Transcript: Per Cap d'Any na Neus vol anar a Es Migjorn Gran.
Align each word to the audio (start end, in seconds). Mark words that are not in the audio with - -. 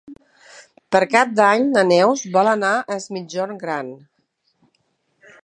Per 0.95 1.01
Cap 1.11 1.35
d'Any 1.39 1.67
na 1.75 1.83
Neus 1.89 2.23
vol 2.39 2.49
anar 2.55 2.73
a 2.79 2.97
Es 2.97 3.07
Migjorn 3.19 3.61
Gran. 3.67 3.95